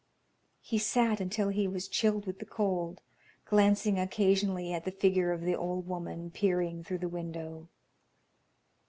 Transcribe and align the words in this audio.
He 0.61 0.79
sat 0.79 1.19
until 1.19 1.49
he 1.49 1.67
was 1.67 1.87
chilled 1.87 2.25
with 2.25 2.39
the 2.39 2.45
cold, 2.47 3.01
glancing 3.45 3.99
occasionally 3.99 4.73
at 4.73 4.83
the 4.83 4.89
figure 4.91 5.31
of 5.31 5.41
the 5.41 5.55
old 5.55 5.85
woman 5.85 6.31
peering 6.31 6.83
through 6.83 6.97
the 7.05 7.07
window. 7.07 7.67